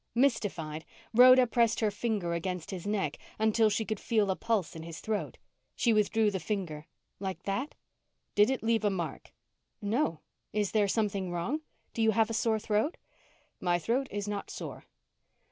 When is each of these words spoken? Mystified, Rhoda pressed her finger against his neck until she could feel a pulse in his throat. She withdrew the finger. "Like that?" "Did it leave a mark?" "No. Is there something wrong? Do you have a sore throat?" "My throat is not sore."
Mystified, 0.15 0.83
Rhoda 1.13 1.45
pressed 1.45 1.79
her 1.79 1.91
finger 1.91 2.33
against 2.33 2.71
his 2.71 2.87
neck 2.87 3.19
until 3.37 3.69
she 3.69 3.85
could 3.85 3.99
feel 3.99 4.31
a 4.31 4.35
pulse 4.35 4.75
in 4.75 4.81
his 4.81 4.99
throat. 4.99 5.37
She 5.75 5.93
withdrew 5.93 6.31
the 6.31 6.39
finger. 6.39 6.87
"Like 7.19 7.43
that?" 7.43 7.75
"Did 8.33 8.49
it 8.49 8.63
leave 8.63 8.83
a 8.83 8.89
mark?" 8.89 9.31
"No. 9.79 10.21
Is 10.53 10.71
there 10.71 10.87
something 10.87 11.29
wrong? 11.29 11.61
Do 11.93 12.01
you 12.01 12.13
have 12.13 12.31
a 12.31 12.33
sore 12.33 12.57
throat?" 12.57 12.97
"My 13.59 13.77
throat 13.77 14.07
is 14.09 14.27
not 14.27 14.49
sore." 14.49 14.85